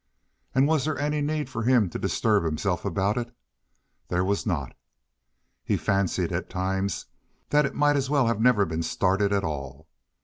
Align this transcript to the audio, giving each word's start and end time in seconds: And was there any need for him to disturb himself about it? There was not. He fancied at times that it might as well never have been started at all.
And 0.55 0.67
was 0.67 0.83
there 0.85 0.97
any 0.97 1.21
need 1.21 1.47
for 1.47 1.61
him 1.61 1.87
to 1.91 1.99
disturb 1.99 2.43
himself 2.43 2.85
about 2.85 3.19
it? 3.19 3.31
There 4.07 4.25
was 4.25 4.47
not. 4.47 4.73
He 5.63 5.77
fancied 5.77 6.31
at 6.31 6.49
times 6.49 7.05
that 7.51 7.67
it 7.67 7.75
might 7.75 7.95
as 7.95 8.09
well 8.09 8.25
never 8.39 8.63
have 8.63 8.69
been 8.69 8.81
started 8.81 9.31
at 9.31 9.43
all. 9.43 9.87